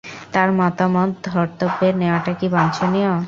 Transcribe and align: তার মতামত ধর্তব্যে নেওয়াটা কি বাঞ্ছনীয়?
তার 0.33 0.49
মতামত 0.59 1.11
ধর্তব্যে 1.27 1.87
নেওয়াটা 1.99 2.33
কি 2.39 2.47
বাঞ্ছনীয়? 2.55 3.11